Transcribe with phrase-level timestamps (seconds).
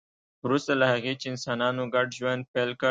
[0.45, 2.79] وروسته له هغه چې انسانانو ګډ ژوند پیل کړ